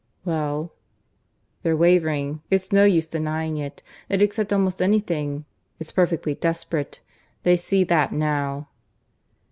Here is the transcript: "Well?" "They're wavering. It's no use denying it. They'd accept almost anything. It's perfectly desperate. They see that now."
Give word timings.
"Well?" 0.25 0.73
"They're 1.61 1.77
wavering. 1.77 2.41
It's 2.49 2.71
no 2.71 2.85
use 2.85 3.05
denying 3.05 3.57
it. 3.57 3.83
They'd 4.07 4.23
accept 4.23 4.51
almost 4.51 4.81
anything. 4.81 5.45
It's 5.79 5.91
perfectly 5.91 6.33
desperate. 6.33 7.01
They 7.43 7.55
see 7.55 7.83
that 7.83 8.11
now." 8.11 8.67